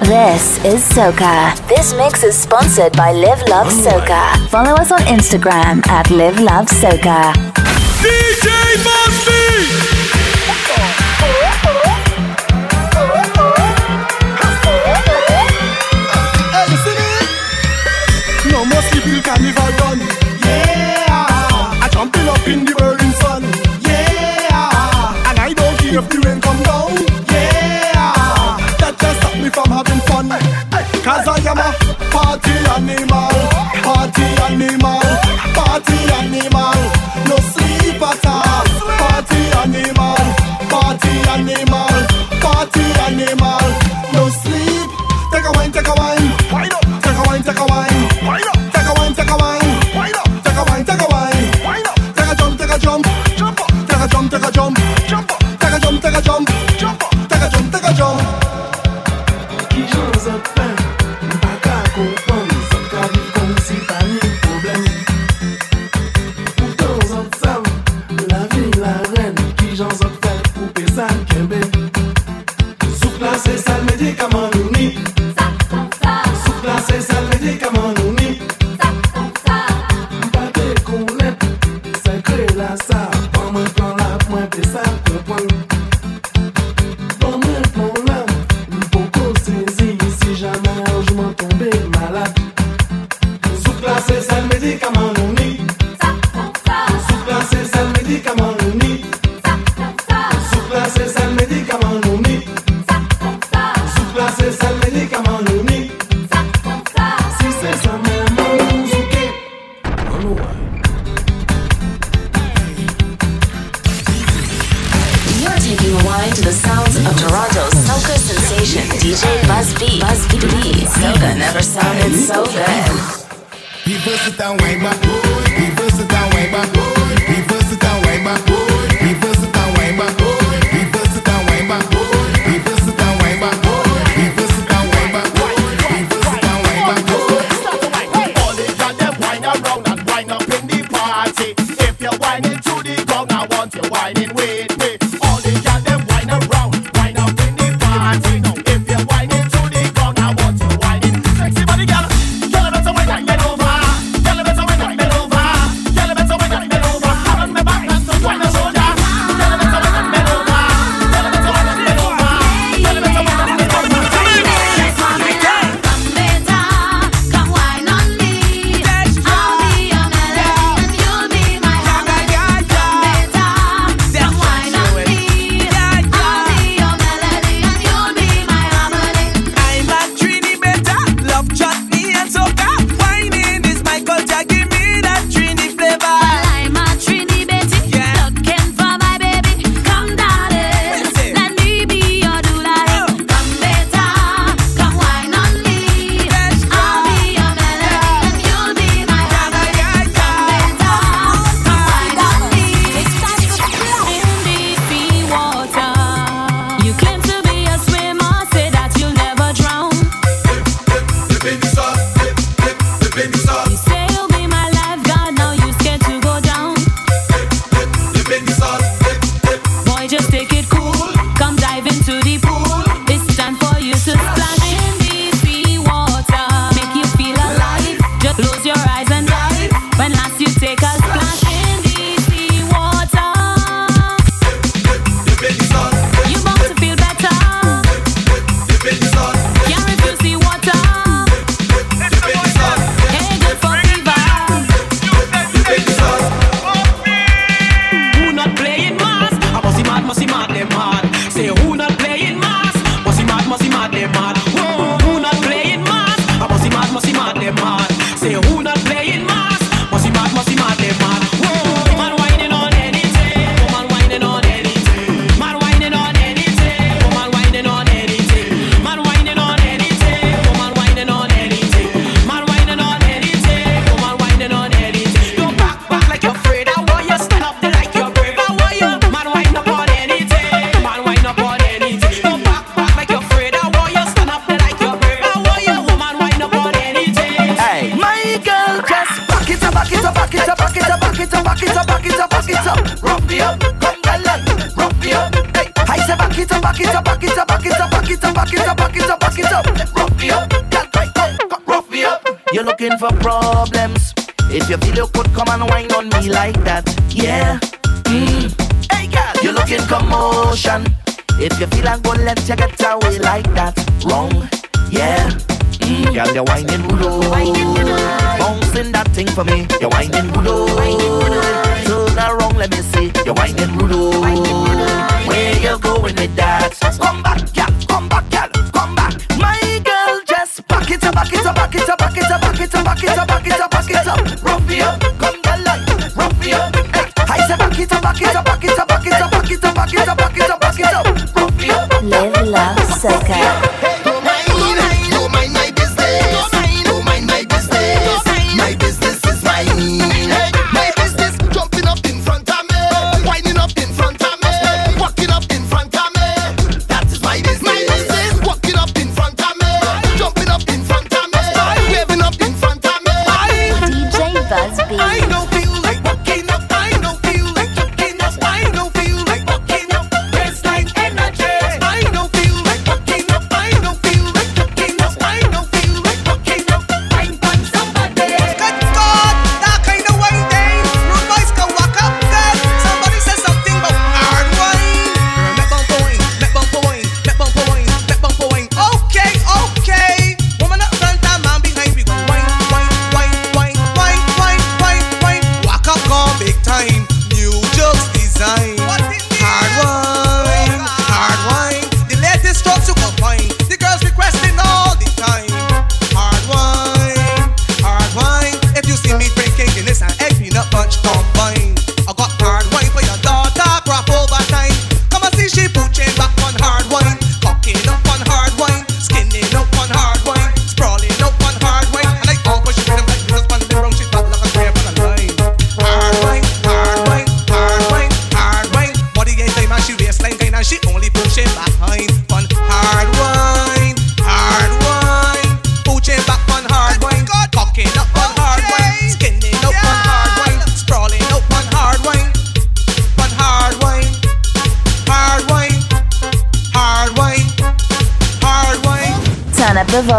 This 0.09 0.57
is 0.65 0.81
Soca. 0.89 1.53
This 1.67 1.93
mix 1.93 2.23
is 2.23 2.35
sponsored 2.35 2.93
by 2.93 3.11
Live 3.11 3.43
Love 3.47 3.67
oh 3.69 3.85
Soca. 3.85 4.49
Follow 4.49 4.73
us 4.73 4.91
on 4.91 5.01
Instagram 5.01 5.85
at 5.87 6.09
Live 6.09 6.39
Love 6.39 6.65
Soca. 6.65 7.58
Party 34.09 34.23
animal, 34.41 35.01
party 35.53 35.99
animal, 36.17 36.73
no 37.29 37.37
sleep 37.53 38.01
at 38.01 38.25
all. 38.25 38.65
Party 38.97 39.41
animal, 39.61 40.17
party 40.67 41.13
animal, 41.29 42.07
party 42.41 42.85
animal. 43.05 43.68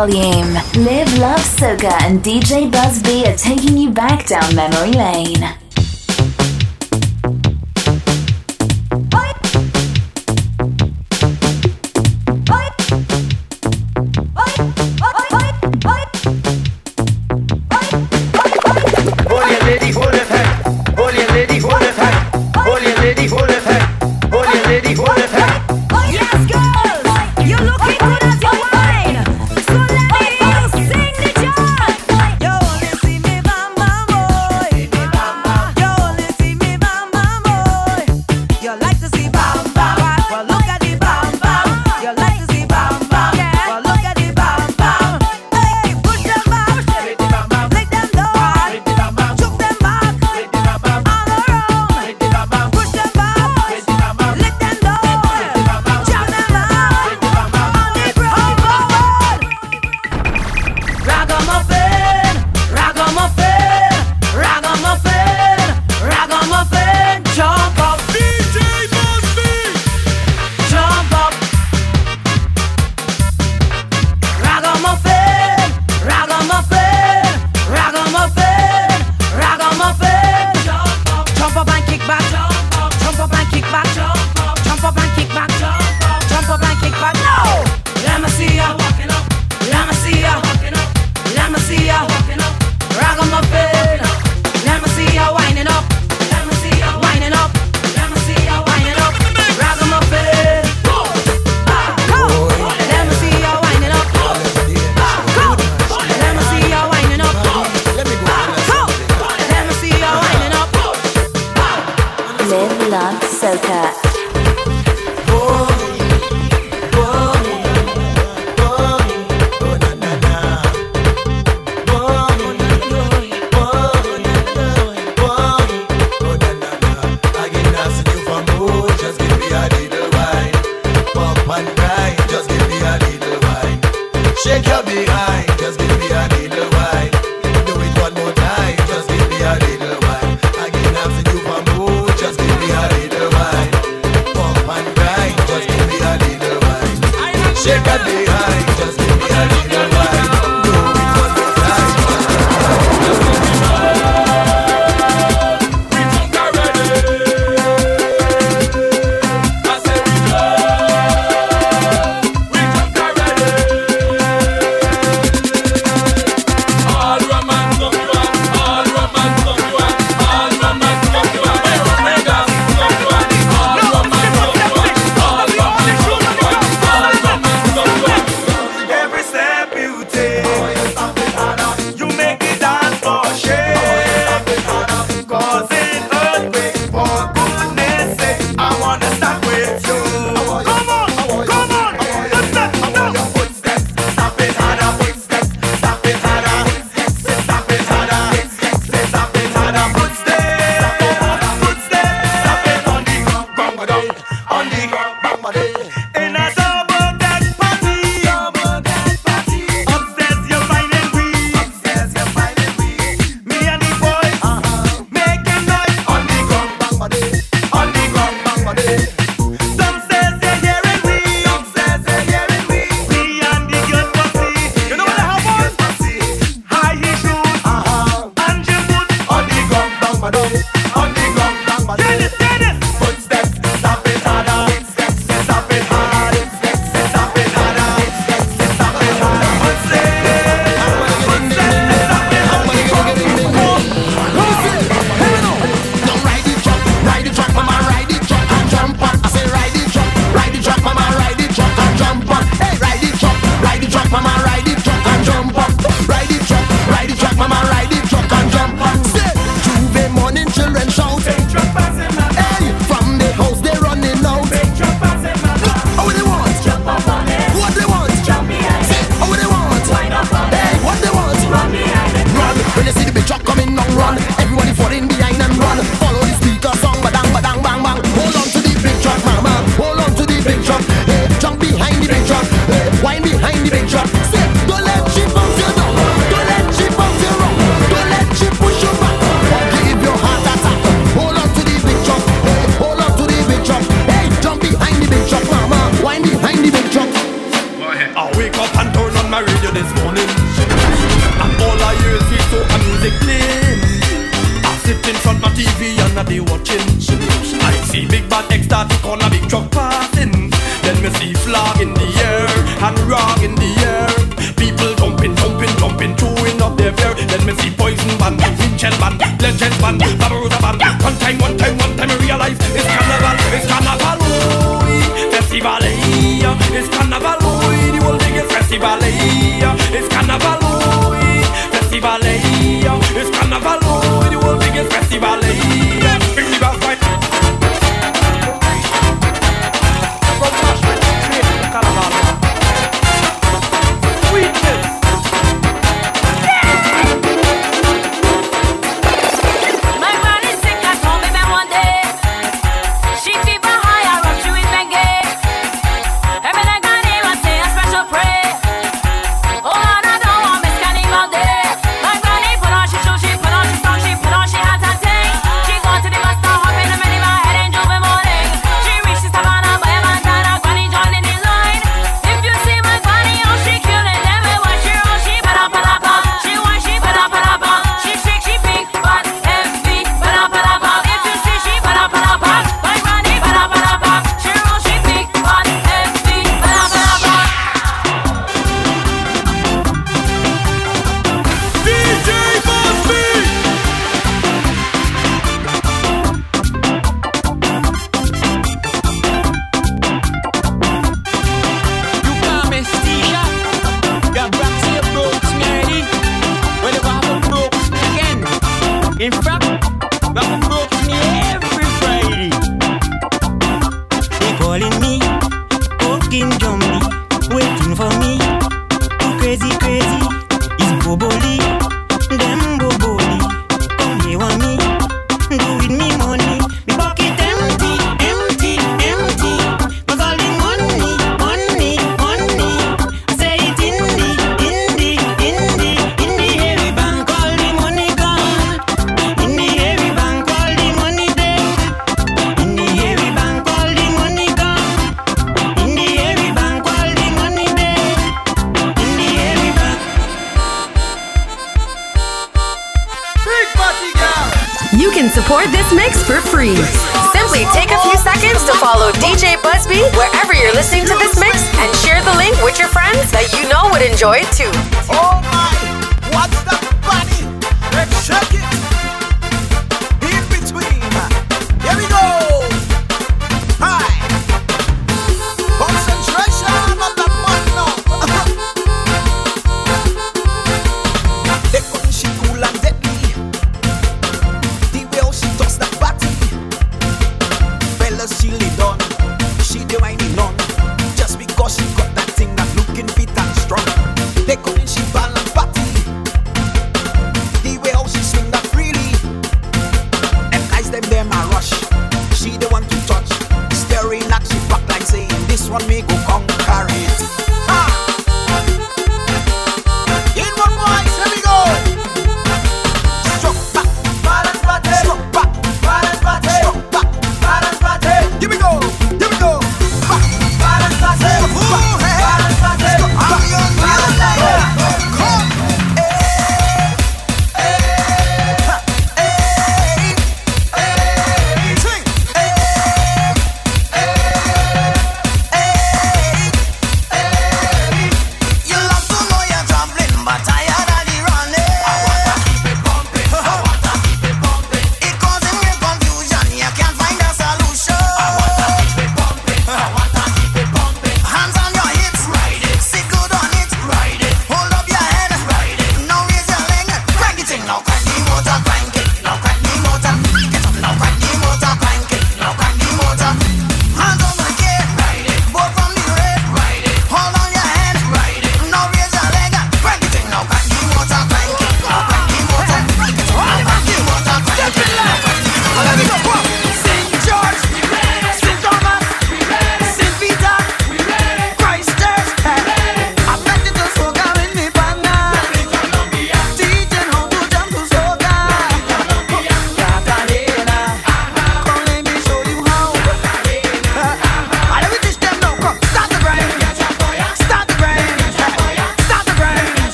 volume. 0.00 0.54
Live, 0.82 1.18
love, 1.18 1.40
soca, 1.40 1.92
and 2.04 2.22
DJ 2.22 2.72
Buzz 2.72 3.02
B 3.02 3.26
are 3.26 3.36
taking 3.36 3.76
you 3.76 3.90
back 3.90 4.26
down 4.26 4.54
memory 4.54 4.92
lane. 4.92 5.69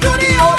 Junior. 0.00 0.55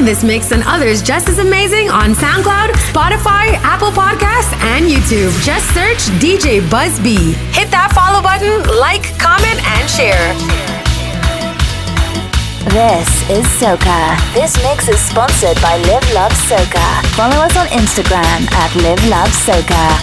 Find 0.00 0.08
this 0.08 0.24
mix 0.24 0.50
and 0.50 0.62
others 0.64 1.02
just 1.02 1.28
as 1.28 1.38
amazing 1.40 1.90
on 1.90 2.14
SoundCloud, 2.14 2.70
Spotify, 2.88 3.52
Apple 3.60 3.90
Podcasts, 3.90 4.50
and 4.72 4.86
YouTube. 4.86 5.28
Just 5.44 5.68
search 5.74 6.08
DJ 6.16 6.62
Buzzbee. 6.72 7.36
Hit 7.52 7.70
that 7.70 7.92
follow 7.92 8.24
button, 8.24 8.64
like, 8.80 9.04
comment, 9.20 9.60
and 9.76 9.84
share. 9.92 10.32
This 12.72 13.12
is 13.28 13.44
Soca. 13.60 14.16
This 14.32 14.56
mix 14.64 14.88
is 14.88 14.98
sponsored 15.04 15.60
by 15.60 15.76
Live 15.84 16.08
Love 16.16 16.32
Soca. 16.48 17.04
Follow 17.12 17.36
us 17.36 17.54
on 17.60 17.66
Instagram 17.66 18.48
at 18.56 18.72
Live 18.80 19.04
Love 19.12 19.28
Soca. 19.44 20.00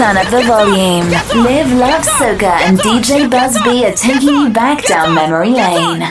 turn 0.00 0.16
up 0.16 0.30
the 0.30 0.42
volume. 0.44 1.10
Live, 1.44 1.70
love, 1.74 2.02
soca, 2.02 2.58
and 2.64 2.78
DJ 2.78 3.30
Buzz 3.30 3.62
B 3.64 3.84
are 3.84 3.92
taking 3.92 4.34
you 4.34 4.48
back 4.48 4.82
down 4.86 5.14
memory 5.14 5.50
lane. 5.50 6.10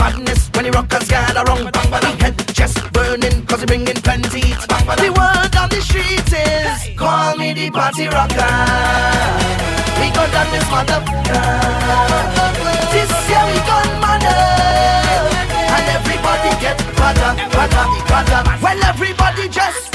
madness 0.00 0.50
when 0.54 0.64
the 0.64 0.70
rockers 0.72 1.06
gather 1.08 1.44
round. 1.44 1.70
Bang 1.72 1.90
bang, 1.92 2.18
head 2.18 2.36
chest 2.56 2.80
burning, 2.92 3.44
cause 3.46 3.60
he 3.60 3.66
bringing 3.66 4.00
plenty. 4.00 4.56
Bang 4.66 4.84
bang, 4.88 4.98
the 5.04 5.10
word 5.12 5.54
on 5.60 5.68
the 5.68 5.80
street 5.84 6.32
is 6.32 6.96
call 6.96 7.36
me 7.36 7.52
the 7.52 7.70
party 7.70 8.08
rocker. 8.08 8.56
We 10.00 10.08
go 10.16 10.24
down 10.32 10.48
this 10.50 10.66
motherfucker. 10.72 11.44
This 12.90 13.12
year 13.28 13.44
we 13.52 13.58
gone 13.68 13.92
mother, 14.00 14.40
and 15.76 15.86
everybody 15.96 16.50
get 16.64 16.78
badder, 16.96 17.32
badder, 17.54 17.86
badder. 18.08 18.40
Well, 18.64 18.80
everybody 18.88 19.48
just 19.48 19.89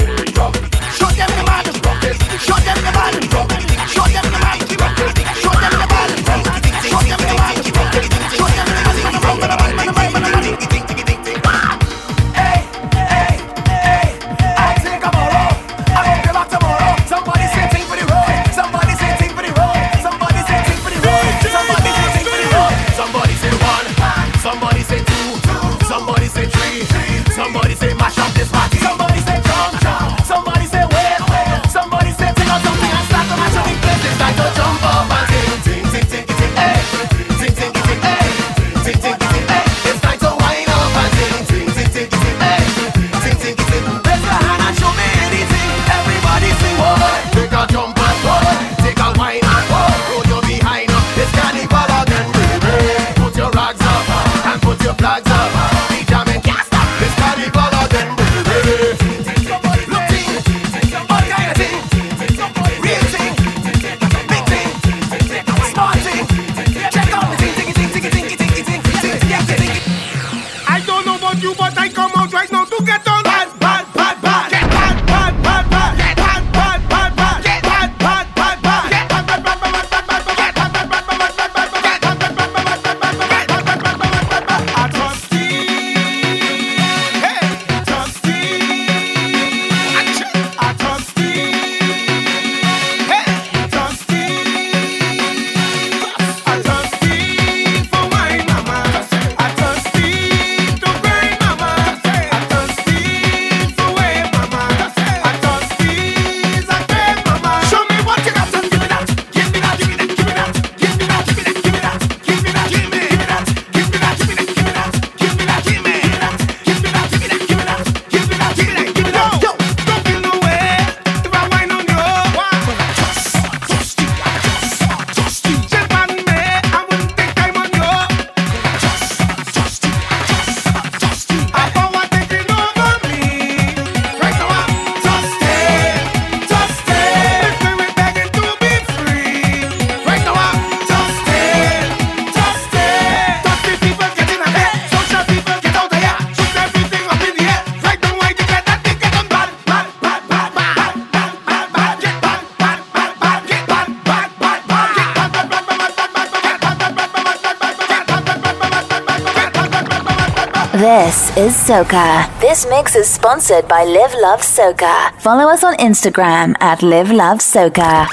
Soca. 161.66 162.30
This 162.40 162.64
mix 162.70 162.94
is 162.94 163.10
sponsored 163.10 163.66
by 163.66 163.82
Live 163.82 164.14
Love 164.22 164.40
Soca. 164.40 165.12
Follow 165.20 165.50
us 165.50 165.64
on 165.64 165.74
Instagram 165.78 166.54
at 166.60 166.80
Live 166.80 167.10
Love 167.10 167.38
Soca. 167.38 168.06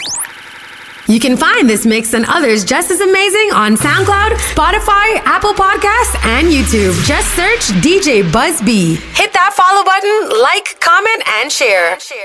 You 1.08 1.20
can 1.20 1.38
find 1.38 1.70
this 1.70 1.86
mix 1.86 2.16
and 2.16 2.26
others 2.28 2.66
just 2.66 2.90
as 2.90 3.00
amazing 3.00 3.52
on 3.54 3.76
SoundCloud, 3.76 4.32
Spotify, 4.56 5.22
Apple 5.26 5.54
Podcasts, 5.54 6.16
and 6.26 6.48
YouTube. 6.48 6.96
Just 7.06 7.30
search 7.36 7.70
DJ 7.86 8.24
Buzz 8.34 8.60
B. 8.64 8.96
Hit 9.14 9.34
that 9.34 9.54
follow 9.54 9.84
button, 9.84 10.42
like, 10.42 10.80
comment, 10.80 11.22
and 11.38 11.52
share. 11.52 12.00
Share, 12.00 12.18
share. 12.18 12.23